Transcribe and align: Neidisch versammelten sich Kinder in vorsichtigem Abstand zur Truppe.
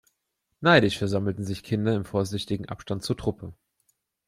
Neidisch 0.61 0.97
versammelten 0.97 1.43
sich 1.43 1.61
Kinder 1.61 1.95
in 1.95 2.05
vorsichtigem 2.05 2.65
Abstand 2.65 3.03
zur 3.03 3.15
Truppe. 3.17 3.53